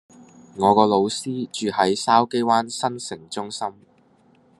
[0.57, 3.67] 我個老師住喺筲箕灣新成中心